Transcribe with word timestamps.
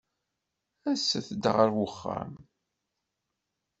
Aset-d 0.91 1.43
ɣer 1.55 1.69
wexxam. 1.77 2.33